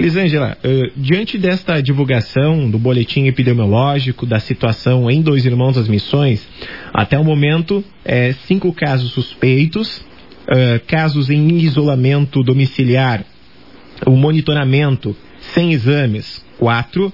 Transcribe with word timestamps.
Elisângela, 0.00 0.56
uh, 0.64 0.90
diante 0.96 1.36
desta 1.36 1.78
divulgação 1.82 2.70
do 2.70 2.78
boletim 2.78 3.26
epidemiológico 3.26 4.24
da 4.24 4.40
situação 4.40 5.10
em 5.10 5.20
Dois 5.20 5.44
Irmãos 5.44 5.74
das 5.74 5.88
Missões, 5.88 6.48
até 6.90 7.18
o 7.18 7.24
momento, 7.24 7.84
é, 8.02 8.32
cinco 8.46 8.72
casos 8.72 9.12
suspeitos, 9.12 9.98
uh, 9.98 10.80
casos 10.86 11.28
em 11.28 11.58
isolamento 11.58 12.42
domiciliar, 12.42 13.26
o 14.06 14.12
monitoramento 14.12 15.14
sem 15.38 15.74
exames, 15.74 16.42
quatro, 16.56 17.12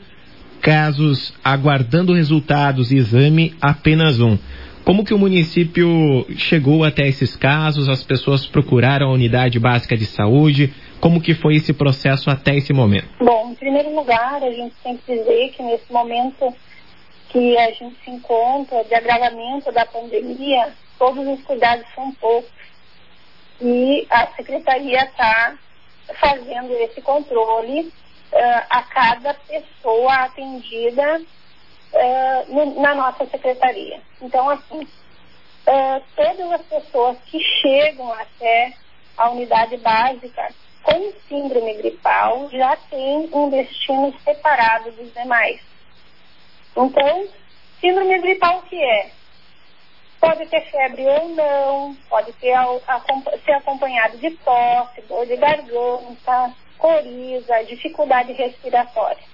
casos 0.63 1.35
aguardando 1.43 2.15
resultados 2.15 2.93
e 2.93 2.99
exame, 2.99 3.53
apenas 3.61 4.21
um. 4.21 4.39
Como 4.85 5.05
que 5.05 5.13
o 5.13 5.19
município 5.19 6.25
chegou 6.37 6.85
até 6.85 7.09
esses 7.09 7.35
casos? 7.35 7.89
As 7.89 8.05
pessoas 8.05 8.47
procuraram 8.47 9.09
a 9.09 9.13
unidade 9.13 9.59
básica 9.59 9.97
de 9.97 10.07
saúde? 10.07 10.73
Como 11.01 11.21
que 11.21 11.35
foi 11.35 11.57
esse 11.57 11.73
processo 11.73 12.31
até 12.31 12.55
esse 12.57 12.73
momento? 12.73 13.09
Bom, 13.21 13.51
em 13.51 13.55
primeiro 13.55 13.95
lugar, 13.95 14.43
a 14.43 14.51
gente 14.51 14.75
tem 14.83 14.97
que 14.97 15.13
dizer 15.13 15.51
que 15.51 15.63
nesse 15.63 15.93
momento 15.93 16.55
que 17.29 17.59
a 17.59 17.71
gente 17.73 17.97
se 18.03 18.11
encontra 18.11 18.83
de 18.85 18.95
agravamento 18.95 19.71
da 19.73 19.85
pandemia, 19.85 20.73
todos 20.99 21.27
os 21.27 21.43
cuidados 21.45 21.87
são 21.95 22.13
poucos. 22.13 22.51
E 23.61 24.07
a 24.11 24.27
secretaria 24.29 25.05
está 25.05 25.59
fazendo 26.21 26.73
esse 26.73 27.01
controle 27.03 27.81
uh, 28.33 28.63
a 28.71 28.83
cada 28.83 29.35
pessoa 29.35 30.15
atendida 30.15 31.21
uh, 31.21 32.55
no, 32.55 32.81
na 32.81 32.95
nossa 32.95 33.27
secretaria. 33.27 34.01
Então, 34.21 34.49
assim, 34.49 34.81
uh, 34.81 36.03
todas 36.15 36.53
as 36.53 36.63
pessoas 36.63 37.19
que 37.27 37.39
chegam 37.61 38.13
até 38.13 38.73
a 39.17 39.31
unidade 39.31 39.77
básica 39.79 40.55
com 40.87 41.13
síndrome 41.29 41.75
gripal 41.75 42.49
já 42.51 42.77
têm 42.89 43.29
um 43.33 43.51
destino 43.51 44.15
separado 44.21 44.93
dos 44.93 45.13
demais. 45.13 45.61
Então, 46.77 47.29
síndrome 47.81 48.21
gripal 48.21 48.59
o 48.59 48.63
que 48.63 48.81
é? 48.81 49.11
Pode 50.21 50.47
ter 50.47 50.61
febre 50.71 51.05
ou 51.05 51.29
não, 51.31 51.97
pode 52.09 52.33
ter, 52.35 52.55
ser 53.45 53.53
acompanhado 53.53 54.17
de 54.19 54.31
tosse, 54.31 55.03
dor 55.03 55.27
de 55.27 55.37
garganta, 55.37 56.55
coriza, 56.79 57.65
dificuldade 57.65 58.33
respiratória. 58.33 59.25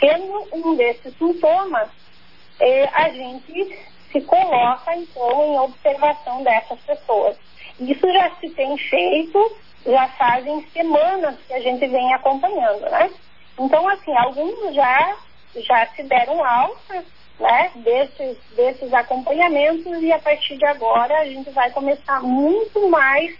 Sendo 0.00 0.48
um 0.52 0.74
desses 0.74 1.16
sintomas, 1.16 1.88
eh, 2.58 2.88
a 2.92 3.10
gente 3.10 3.78
se 4.10 4.20
coloca, 4.22 4.96
então, 4.96 5.52
em 5.52 5.58
observação 5.60 6.42
dessas 6.42 6.80
pessoas. 6.80 7.36
Isso 7.78 8.12
já 8.12 8.30
se 8.40 8.50
tem 8.50 8.76
feito, 8.76 9.56
já 9.84 10.08
fazem 10.08 10.66
semanas 10.72 11.36
que 11.46 11.52
a 11.52 11.60
gente 11.60 11.86
vem 11.86 12.12
acompanhando, 12.14 12.82
né? 12.90 13.10
Então, 13.58 13.88
assim, 13.88 14.16
alguns 14.16 14.74
já, 14.74 15.16
já 15.54 15.86
se 15.88 16.02
deram 16.04 16.44
alta, 16.44 17.04
né, 17.38 17.70
desses, 17.76 18.38
desses 18.54 18.92
acompanhamentos 18.92 20.02
e 20.02 20.12
a 20.12 20.18
partir 20.18 20.58
de 20.58 20.66
agora 20.66 21.20
a 21.20 21.24
gente 21.24 21.50
vai 21.50 21.70
começar 21.70 22.20
muito 22.22 22.88
mais 22.90 23.34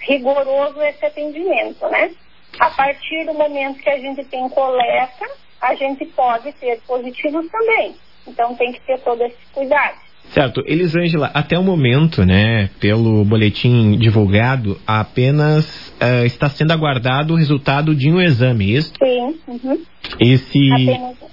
rigoroso 0.00 0.80
esse 0.82 1.04
atendimento, 1.04 1.86
né? 1.88 2.14
A 2.60 2.70
partir 2.70 3.24
do 3.24 3.34
momento 3.34 3.82
que 3.82 3.90
a 3.90 3.98
gente 3.98 4.24
tem 4.24 4.48
coleta, 4.50 5.26
a 5.60 5.74
gente 5.74 6.04
pode 6.06 6.52
ter 6.52 6.80
positivos 6.82 7.50
também. 7.50 7.96
Então 8.26 8.54
tem 8.54 8.72
que 8.72 8.80
ter 8.80 9.00
todo 9.00 9.22
esse 9.22 9.46
cuidado. 9.52 10.05
Certo. 10.30 10.62
Elisângela, 10.66 11.30
até 11.32 11.58
o 11.58 11.62
momento, 11.62 12.24
né, 12.24 12.68
pelo 12.80 13.24
boletim 13.24 13.96
divulgado, 13.98 14.78
apenas 14.86 15.88
uh, 16.00 16.24
está 16.24 16.48
sendo 16.48 16.72
aguardado 16.72 17.34
o 17.34 17.36
resultado 17.36 17.94
de 17.94 18.10
um 18.10 18.20
exame, 18.20 18.76
isso? 18.76 18.92
Sim. 19.02 19.38
Uhum. 19.46 19.82
Esse, 20.20 20.58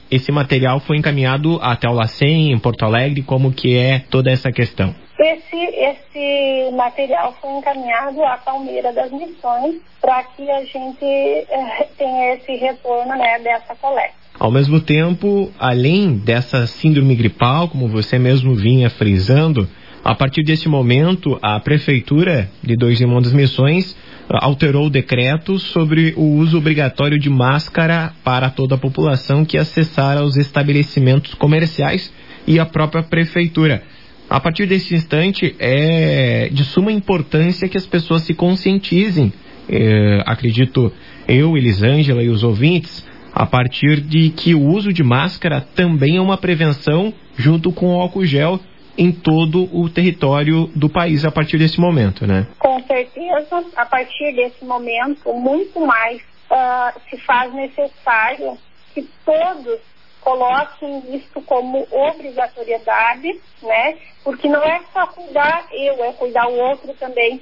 esse 0.10 0.32
material 0.32 0.80
foi 0.80 0.98
encaminhado 0.98 1.60
até 1.62 1.88
o 1.88 1.94
LACEN, 1.94 2.52
em 2.52 2.60
Porto 2.60 2.84
Alegre, 2.86 3.22
como 3.22 3.52
que 3.52 3.78
é 3.78 4.00
toda 4.00 4.32
essa 4.32 4.52
questão? 4.52 4.96
Esse, 5.20 5.56
esse 5.56 6.72
material 6.76 7.36
foi 7.40 7.52
encaminhado 7.52 8.24
à 8.24 8.38
Palmeira 8.38 8.92
das 8.92 9.12
Missões 9.12 9.76
para 10.02 10.24
que 10.24 10.50
a 10.50 10.64
gente 10.66 11.06
eh, 11.06 11.88
tenha 11.98 12.34
esse 12.34 12.56
retorno 12.56 13.16
né, 13.16 13.40
dessa 13.40 13.76
coleta. 13.76 14.23
Ao 14.40 14.52
mesmo 14.52 14.80
tempo, 14.80 15.52
além 15.60 16.18
dessa 16.18 16.66
síndrome 16.66 17.16
gripal, 17.16 17.70
como 17.70 17.88
você 17.88 18.18
mesmo 18.18 18.56
vinha 18.56 18.90
frisando, 18.90 19.68
a 20.04 20.16
partir 20.16 20.44
desse 20.44 20.68
momento, 20.68 21.40
a 21.42 21.58
Prefeitura 21.62 22.50
de 22.62 22.76
Dois 22.76 23.00
Irmãos 23.00 23.24
das 23.24 23.32
Missões 23.32 23.96
ah, 24.30 24.46
alterou 24.46 24.88
o 24.88 24.90
decreto 24.90 25.58
sobre 25.58 26.14
o 26.18 26.24
uso 26.24 26.58
obrigatório 26.58 27.18
de 27.18 27.30
máscara 27.30 28.12
para 28.22 28.50
toda 28.50 28.76
a 28.76 28.78
população 28.78 29.46
que 29.46 29.58
acessar 29.58 30.22
os 30.22 30.36
estabelecimentos 30.36 31.34
comerciais 31.36 32.12
e 32.46 32.60
a 32.60 32.66
própria 32.66 33.02
Prefeitura. 33.02 33.82
A 34.30 34.42
partir 34.42 34.66
desse 34.66 34.94
instante, 34.94 35.56
é 35.58 36.50
de 36.52 36.66
suma 36.66 36.92
importância 36.92 37.70
que 37.70 37.78
as 37.78 37.86
pessoas 37.86 38.24
se 38.24 38.34
conscientizem, 38.34 39.32
é, 39.70 40.22
acredito 40.26 40.92
eu, 41.28 41.56
Elisângela 41.56 42.22
e 42.22 42.30
os 42.30 42.44
ouvintes, 42.44 43.06
a 43.34 43.46
partir 43.46 44.00
de 44.00 44.30
que 44.30 44.54
o 44.54 44.62
uso 44.62 44.94
de 44.94 45.04
máscara 45.04 45.62
também 45.76 46.18
é 46.18 46.22
uma 46.22 46.38
prevenção 46.38 47.14
junto 47.36 47.72
com 47.72 47.96
o 47.96 48.00
álcool 48.00 48.26
gel 48.26 48.60
em 48.98 49.12
todo 49.12 49.68
o 49.76 49.90
território 49.90 50.68
do 50.76 50.88
país 50.88 51.26
a 51.26 51.32
partir 51.32 51.58
desse 51.58 51.80
momento, 51.80 52.28
né? 52.28 52.46
Com 52.60 52.80
certeza, 52.84 53.66
a 53.76 53.86
partir 53.86 54.36
desse 54.36 54.64
momento, 54.64 55.34
muito 55.34 55.80
mais 55.80 56.22
uh, 56.22 57.00
se 57.10 57.18
faz 57.22 57.52
necessário 57.54 58.58
que 58.94 59.02
todos 59.26 59.80
coloquem 60.22 61.04
isso 61.16 61.42
como 61.42 61.88
obrigatoriedade, 61.92 63.42
né? 63.62 63.98
Porque 64.24 64.48
não 64.48 64.64
é 64.64 64.82
só 64.94 65.08
cuidar 65.08 65.66
eu, 65.72 66.04
é 66.04 66.14
cuidar 66.14 66.48
o 66.48 66.56
outro 66.56 66.94
também. 66.94 67.42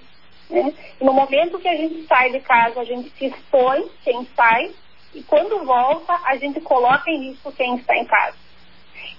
Né? 0.50 0.74
No 1.02 1.14
momento 1.14 1.60
que 1.60 1.68
a 1.68 1.76
gente 1.76 2.08
sai 2.08 2.32
de 2.32 2.40
casa, 2.40 2.80
a 2.80 2.86
gente 2.86 3.12
se 3.18 3.26
expõe, 3.26 3.86
quem 4.04 4.26
sai, 4.36 4.72
e 5.14 5.22
quando 5.24 5.66
volta, 5.66 6.20
a 6.26 6.36
gente 6.38 6.62
coloca 6.62 7.10
em 7.10 7.30
risco 7.30 7.52
quem 7.52 7.76
está 7.76 7.96
em 7.98 8.06
casa. 8.06 8.38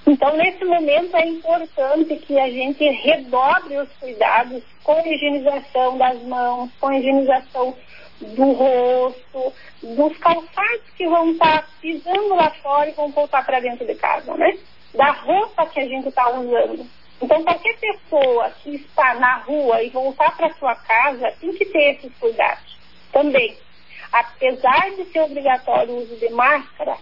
Então, 0.06 0.36
nesse 0.36 0.64
momento, 0.64 1.16
é 1.16 1.26
importante 1.26 2.16
que 2.16 2.38
a 2.38 2.50
gente 2.50 2.88
redobre 2.88 3.76
os 3.78 3.88
cuidados 4.00 4.62
com 4.82 4.92
a 4.92 5.06
higienização 5.06 5.96
das 5.96 6.20
mãos, 6.22 6.70
com 6.80 6.88
a 6.88 6.98
higienização 6.98 7.76
do 8.20 8.52
rosto, 8.52 9.52
dos 9.82 10.16
calçados 10.18 10.90
que 10.96 11.06
vão 11.06 11.32
estar 11.32 11.68
pisando 11.80 12.34
lá 12.34 12.50
fora 12.62 12.88
e 12.90 12.94
vão 12.94 13.10
voltar 13.10 13.44
para 13.44 13.60
dentro 13.60 13.86
de 13.86 13.94
casa, 13.94 14.34
né? 14.36 14.58
Da 14.94 15.10
roupa 15.12 15.66
que 15.66 15.80
a 15.80 15.86
gente 15.86 16.08
está 16.08 16.28
usando. 16.30 16.86
Então, 17.20 17.42
qualquer 17.44 17.78
pessoa 17.78 18.50
que 18.62 18.76
está 18.76 19.14
na 19.14 19.38
rua 19.38 19.82
e 19.82 19.90
voltar 19.90 20.36
para 20.36 20.52
sua 20.54 20.74
casa 20.74 21.32
tem 21.40 21.52
que 21.52 21.64
ter 21.66 21.96
esses 21.96 22.12
cuidados 22.18 22.76
também 23.12 23.56
apesar 24.12 24.90
de 24.90 25.04
ser 25.06 25.20
obrigatório 25.20 25.94
o 25.94 26.02
uso 26.02 26.16
de 26.16 26.28
máscara, 26.30 26.96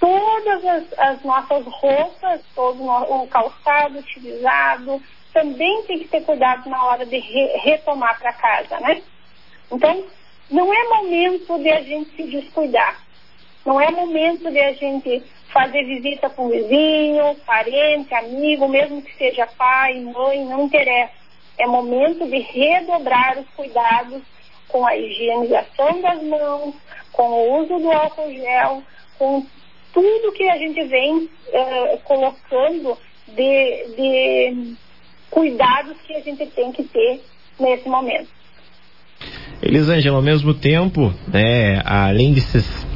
todas 0.00 0.64
as, 0.64 0.98
as 0.98 1.22
nossas 1.22 1.64
roupas, 1.66 2.42
todo 2.54 2.82
o 2.84 3.26
calçado 3.28 3.98
utilizado, 3.98 5.00
também 5.32 5.82
tem 5.82 6.00
que 6.00 6.08
ter 6.08 6.22
cuidado 6.22 6.68
na 6.68 6.84
hora 6.84 7.06
de 7.06 7.18
re, 7.18 7.46
retomar 7.58 8.18
para 8.18 8.32
casa, 8.32 8.80
né? 8.80 9.02
Então, 9.70 10.04
não 10.50 10.72
é 10.72 10.88
momento 10.88 11.58
de 11.58 11.70
a 11.70 11.82
gente 11.82 12.10
se 12.16 12.22
descuidar. 12.24 13.00
Não 13.64 13.80
é 13.80 13.90
momento 13.90 14.50
de 14.50 14.60
a 14.60 14.72
gente 14.72 15.22
fazer 15.52 15.84
visita 15.84 16.30
com 16.30 16.48
vizinho, 16.48 17.34
parente, 17.44 18.14
amigo, 18.14 18.68
mesmo 18.68 19.02
que 19.02 19.14
seja 19.16 19.46
pai, 19.46 20.00
mãe, 20.00 20.44
não 20.44 20.64
interessa. 20.64 21.12
É 21.58 21.66
momento 21.66 22.26
de 22.26 22.38
redobrar 22.38 23.38
os 23.38 23.48
cuidados 23.56 24.22
com 24.68 24.86
a 24.86 24.96
higienização 24.96 26.00
das 26.00 26.22
mãos, 26.22 26.74
com 27.12 27.22
o 27.22 27.62
uso 27.62 27.78
do 27.78 27.90
álcool 27.90 28.30
gel, 28.32 28.82
com 29.18 29.44
tudo 29.92 30.32
que 30.32 30.48
a 30.48 30.58
gente 30.58 30.82
vem 30.84 31.16
uh, 31.16 31.98
colocando 32.04 32.98
de, 33.28 33.86
de 33.96 34.74
cuidados 35.30 35.96
que 36.06 36.14
a 36.14 36.20
gente 36.20 36.46
tem 36.46 36.72
que 36.72 36.84
ter 36.84 37.22
nesse 37.58 37.88
momento. 37.88 38.28
Elisângela, 39.62 40.16
ao 40.16 40.22
mesmo 40.22 40.52
tempo, 40.52 41.12
né, 41.26 41.80
além 41.84 42.32
desses 42.32 42.86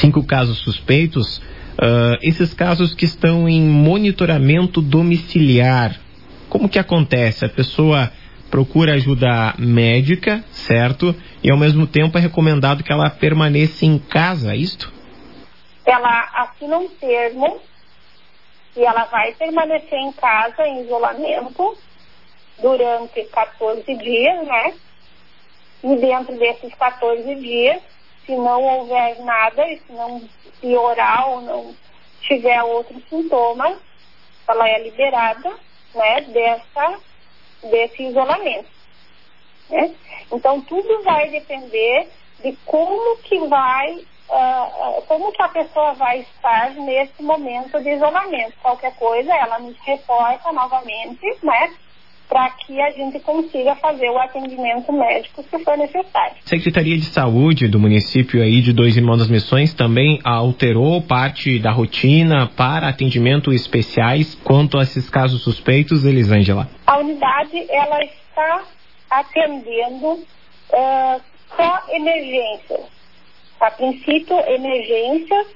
cinco 0.00 0.24
casos 0.24 0.58
suspeitos, 0.58 1.38
uh, 1.38 2.18
esses 2.20 2.52
casos 2.52 2.94
que 2.94 3.04
estão 3.04 3.48
em 3.48 3.60
monitoramento 3.60 4.82
domiciliar, 4.82 6.00
como 6.48 6.68
que 6.68 6.78
acontece? 6.78 7.44
A 7.44 7.48
pessoa 7.48 8.10
procura 8.50 8.94
ajuda 8.94 9.54
médica, 9.58 10.44
certo? 10.50 11.14
E 11.42 11.50
ao 11.50 11.58
mesmo 11.58 11.86
tempo 11.86 12.16
é 12.18 12.20
recomendado 12.20 12.84
que 12.84 12.92
ela 12.92 13.10
permaneça 13.10 13.84
em 13.84 13.98
casa, 13.98 14.52
é 14.52 14.56
isto? 14.56 14.92
Ela 15.84 16.30
assina 16.34 16.78
um 16.78 16.88
termo 16.88 17.60
e 18.76 18.82
ela 18.82 19.04
vai 19.04 19.32
permanecer 19.34 19.98
em 19.98 20.12
casa 20.12 20.66
em 20.66 20.84
isolamento 20.84 21.76
durante 22.60 23.24
14 23.24 23.94
dias, 23.96 24.46
né? 24.46 24.74
E 25.82 25.96
dentro 25.96 26.38
desses 26.38 26.74
14 26.74 27.34
dias, 27.36 27.82
se 28.24 28.32
não 28.36 28.62
houver 28.62 29.20
nada, 29.22 29.68
e 29.68 29.78
se 29.78 29.92
não 29.92 30.22
piorar 30.60 31.28
ou 31.28 31.42
não 31.42 31.74
tiver 32.22 32.62
outros 32.62 33.02
sintomas, 33.08 33.76
ela 34.48 34.68
é 34.68 34.82
liberada 34.82 35.50
né, 35.94 36.20
dessa, 36.22 36.98
desse 37.70 38.02
isolamento. 38.02 38.68
Né? 39.70 39.94
Então 40.32 40.60
tudo 40.62 41.02
vai 41.02 41.30
depender 41.30 42.08
de 42.42 42.56
como 42.64 43.16
que 43.18 43.38
vai, 43.46 43.94
uh, 44.28 45.02
como 45.06 45.32
que 45.32 45.42
a 45.42 45.48
pessoa 45.48 45.94
vai 45.94 46.20
estar 46.20 46.74
nesse 46.74 47.22
momento 47.22 47.80
de 47.80 47.90
isolamento. 47.90 48.54
Qualquer 48.60 48.94
coisa, 48.96 49.32
ela 49.34 49.58
nos 49.58 49.76
reporta 49.80 50.52
novamente, 50.52 51.26
né? 51.42 51.74
Para 52.34 52.50
que 52.50 52.80
a 52.80 52.90
gente 52.90 53.20
consiga 53.20 53.76
fazer 53.76 54.10
o 54.10 54.18
atendimento 54.18 54.92
médico 54.92 55.44
se 55.48 55.56
for 55.60 55.78
necessário. 55.78 56.34
Secretaria 56.44 56.96
de 56.96 57.04
Saúde 57.04 57.68
do 57.68 57.78
município 57.78 58.42
aí 58.42 58.60
de 58.60 58.72
Dois 58.72 58.96
Irmãos 58.96 59.18
das 59.18 59.28
Missões 59.28 59.72
também 59.72 60.18
alterou 60.24 61.00
parte 61.00 61.60
da 61.60 61.70
rotina 61.70 62.48
para 62.56 62.88
atendimento 62.88 63.52
especiais 63.52 64.34
quanto 64.42 64.80
a 64.80 64.82
esses 64.82 65.08
casos 65.08 65.44
suspeitos, 65.44 66.04
Elisângela? 66.04 66.68
A 66.84 66.98
unidade 66.98 67.70
ela 67.70 68.02
está 68.02 68.64
atendendo 69.12 70.14
uh, 70.14 71.20
só 71.56 71.82
emergências. 71.90 72.80
A 73.60 73.70
princípio, 73.70 74.36
emergências 74.48 75.46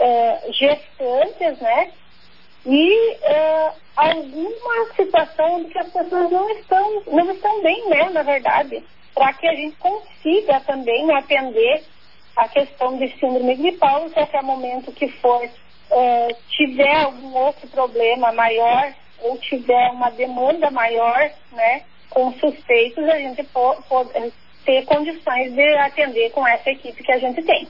uh, 0.00 0.52
gestantes, 0.52 1.60
né? 1.60 1.92
E 2.66 3.12
uh, 3.12 3.45
alguma 3.96 4.94
situação 4.94 5.60
em 5.60 5.68
que 5.70 5.78
as 5.78 5.90
pessoas 5.90 6.30
não 6.30 6.50
estão, 6.50 7.02
não 7.06 7.30
estão 7.32 7.62
bem, 7.62 7.88
né, 7.88 8.10
na 8.10 8.22
verdade, 8.22 8.82
para 9.14 9.32
que 9.32 9.46
a 9.48 9.54
gente 9.54 9.76
consiga 9.76 10.60
também 10.60 11.10
atender 11.14 11.82
a 12.36 12.46
questão 12.48 12.98
de 12.98 13.08
síndrome 13.18 13.54
gripal, 13.56 14.08
se 14.10 14.18
até 14.18 14.38
o 14.40 14.44
momento 14.44 14.92
que 14.92 15.08
for 15.08 15.42
uh, 15.42 16.36
tiver 16.50 16.94
algum 16.96 17.34
outro 17.34 17.66
problema 17.68 18.30
maior 18.32 18.92
ou 19.22 19.38
tiver 19.38 19.90
uma 19.92 20.10
demanda 20.10 20.70
maior, 20.70 21.30
né, 21.52 21.82
com 22.10 22.32
suspeitos, 22.34 23.04
a 23.04 23.18
gente 23.18 23.42
pode 23.44 24.10
ter 24.66 24.84
condições 24.84 25.54
de 25.54 25.74
atender 25.78 26.30
com 26.30 26.46
essa 26.46 26.70
equipe 26.70 27.02
que 27.02 27.12
a 27.12 27.18
gente 27.18 27.42
tem. 27.42 27.66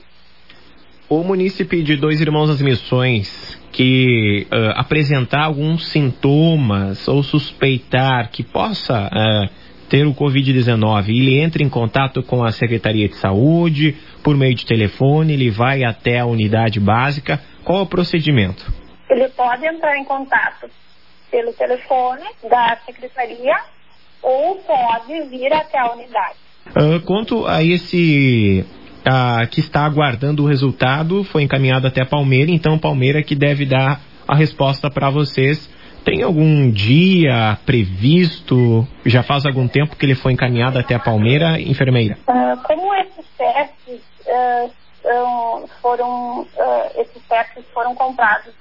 O 1.09 1.23
munícipe 1.23 1.81
de 1.81 1.95
Dois 1.95 2.19
Irmãos 2.19 2.49
das 2.49 2.61
Missões 2.61 3.57
que 3.77 4.47
uh, 4.51 4.71
apresentar 4.75 5.43
alguns 5.43 5.89
sintomas 5.89 7.07
ou 7.07 7.21
suspeitar 7.21 8.31
que 8.31 8.41
possa 8.41 9.05
uh, 9.05 9.49
ter 9.87 10.07
o 10.07 10.15
Covid-19, 10.15 11.09
ele 11.09 11.39
entra 11.39 11.61
em 11.61 11.69
contato 11.69 12.23
com 12.23 12.43
a 12.43 12.51
Secretaria 12.51 13.07
de 13.07 13.15
Saúde 13.17 13.95
por 14.23 14.35
meio 14.35 14.55
de 14.55 14.65
telefone, 14.65 15.33
ele 15.33 15.51
vai 15.51 15.83
até 15.83 16.17
a 16.17 16.25
unidade 16.25 16.79
básica. 16.79 17.39
Qual 17.63 17.77
é 17.77 17.81
o 17.83 17.85
procedimento? 17.85 18.65
Ele 19.11 19.29
pode 19.29 19.63
entrar 19.67 19.95
em 19.95 20.03
contato 20.03 20.67
pelo 21.29 21.53
telefone 21.53 22.23
da 22.49 22.79
Secretaria 22.83 23.57
ou 24.23 24.55
pode 24.55 25.21
vir 25.29 25.53
até 25.53 25.77
a 25.77 25.93
unidade. 25.93 26.37
Uh, 26.69 26.99
quanto 27.05 27.45
a 27.45 27.63
esse 27.63 28.65
que 29.51 29.59
está 29.59 29.85
aguardando 29.85 30.43
o 30.43 30.47
resultado, 30.47 31.23
foi 31.23 31.43
encaminhado 31.43 31.87
até 31.87 32.03
Palmeira, 32.03 32.51
então 32.51 32.77
Palmeira 32.77 33.23
que 33.23 33.35
deve 33.35 33.65
dar 33.65 34.01
a 34.27 34.35
resposta 34.35 34.89
para 34.89 35.09
vocês. 35.09 35.69
Tem 36.03 36.23
algum 36.23 36.71
dia 36.71 37.57
previsto? 37.65 38.87
Já 39.05 39.23
faz 39.23 39.45
algum 39.45 39.67
tempo 39.67 39.95
que 39.95 40.05
ele 40.05 40.15
foi 40.15 40.31
encaminhado 40.31 40.79
até 40.79 40.95
a 40.95 40.99
Palmeira, 40.99 41.59
enfermeira? 41.59 42.17
Uh, 42.27 42.63
como 42.63 42.95
esses 42.95 43.25
testes 43.37 44.01
uh, 44.25 45.67
foram, 45.81 46.41
uh, 46.41 47.01
esses 47.01 47.21
testes 47.27 47.65
foram 47.73 47.93
comprados 47.95 48.53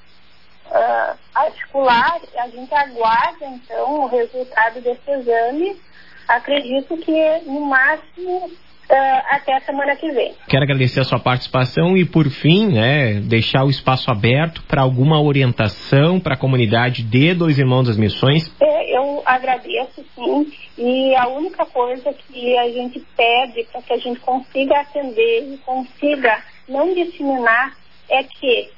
articular, 1.32 2.20
a 2.38 2.49
gente 2.49 2.75
aguarda 2.75 3.46
então 3.46 4.00
o 4.00 4.06
resultado 4.08 4.81
desse 4.81 5.08
exame. 5.08 5.81
Acredito 6.26 6.96
que 6.96 7.38
no 7.46 7.60
máximo 7.66 8.46
uh, 8.46 8.50
até 8.88 9.56
a 9.56 9.60
semana 9.60 9.96
que 9.96 10.10
vem. 10.12 10.34
Quero 10.48 10.64
agradecer 10.64 11.00
a 11.00 11.04
sua 11.04 11.18
participação 11.18 11.96
e, 11.96 12.04
por 12.04 12.28
fim, 12.28 12.68
né, 12.72 13.14
deixar 13.20 13.64
o 13.64 13.70
espaço 13.70 14.10
aberto 14.10 14.62
para 14.64 14.82
alguma 14.82 15.20
orientação 15.20 16.20
para 16.20 16.34
a 16.34 16.38
comunidade 16.38 17.02
de 17.02 17.34
Dois 17.34 17.58
Irmãos 17.58 17.88
das 17.88 17.96
Missões. 17.96 18.50
É, 18.60 18.96
eu 18.96 19.22
agradeço, 19.24 20.04
sim, 20.14 20.52
e 20.78 21.14
a 21.16 21.28
única 21.28 21.66
coisa 21.66 22.12
que 22.12 22.56
a 22.58 22.68
gente 22.70 23.00
pede 23.16 23.64
para 23.72 23.82
que 23.82 23.92
a 23.92 23.98
gente 23.98 24.20
consiga 24.20 24.80
atender 24.80 25.54
e 25.54 25.58
consiga 25.58 26.42
não 26.68 26.94
disseminar 26.94 27.76
é 28.08 28.22
que 28.22 28.70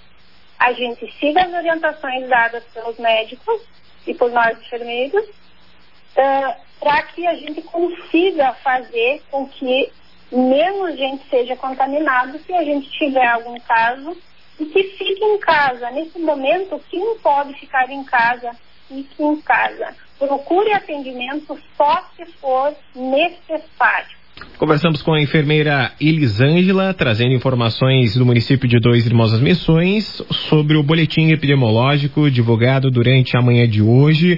a 0.59 0.73
gente 0.73 1.11
siga 1.21 1.43
as 1.43 1.53
orientações 1.53 2.29
dadas 2.29 2.65
pelos 2.75 2.99
médicos 2.99 3.63
e 4.07 4.15
por 4.15 4.31
nós 4.31 4.59
enfermeiros, 4.59 5.25
uh, 5.25 6.68
para 6.81 7.03
que 7.03 7.27
a 7.27 7.35
gente 7.35 7.63
consiga 7.63 8.53
fazer 8.55 9.23
com 9.31 9.47
que 9.49 9.91
menos 10.31 10.97
gente 10.97 11.25
seja 11.29 11.57
contaminada 11.57 12.39
se 12.39 12.53
a 12.53 12.63
gente 12.63 12.91
tiver 12.91 13.27
algum 13.27 13.59
caso 13.61 14.17
e 14.61 14.67
que 14.67 14.83
fique 14.85 15.25
em 15.25 15.39
casa. 15.39 15.91
Nesse 15.91 16.19
momento, 16.19 16.81
quem 16.91 17.19
pode 17.19 17.55
ficar 17.55 17.89
em 17.91 18.05
casa, 18.05 18.51
fique 18.89 19.23
em 19.23 19.41
casa. 19.41 19.95
Procure 20.19 20.73
atendimento 20.73 21.59
só 21.77 22.05
se 22.17 22.27
for 22.41 22.75
necessário. 22.95 24.19
Conversamos 24.57 25.03
com 25.03 25.15
a 25.15 25.23
enfermeira 25.23 25.93
Elisângela, 26.01 26.93
trazendo 26.93 27.33
informações 27.33 28.17
do 28.17 28.27
município 28.27 28.69
de 28.69 28.81
Dois 28.81 29.07
Irmãos 29.07 29.39
Missões 29.41 30.21
sobre 30.49 30.77
o 30.77 30.83
boletim 30.83 31.31
epidemiológico 31.31 32.29
divulgado 32.29 32.91
durante 32.91 33.37
a 33.37 33.41
manhã 33.41 33.69
de 33.69 33.81
hoje. 33.81 34.37